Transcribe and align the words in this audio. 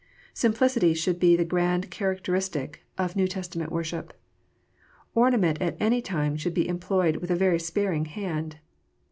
Simplicity 0.33 0.95
should 0.95 1.19
be 1.19 1.35
the 1.35 1.45
grand 1.45 1.91
character 1.91 2.33
istic 2.33 2.77
of 2.97 3.15
New 3.15 3.27
Testament 3.27 3.71
worship. 3.71 4.19
Ornament 5.13 5.61
at 5.61 5.77
any 5.79 6.01
time 6.01 6.35
should 6.37 6.55
be 6.55 6.67
employed 6.67 7.17
with 7.17 7.29
a 7.29 7.35
very 7.35 7.59
sparing 7.59 8.05
hand. 8.05 8.55